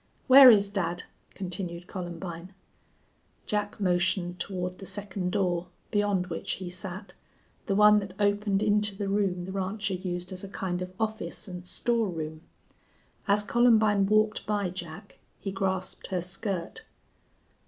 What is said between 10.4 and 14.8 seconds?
a kind of office and storeroom. As Columbine walked by